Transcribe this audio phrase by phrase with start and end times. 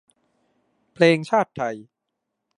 [0.93, 1.75] เพลงชาติไทย